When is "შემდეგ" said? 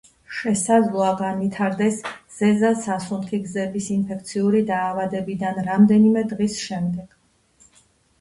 6.63-7.13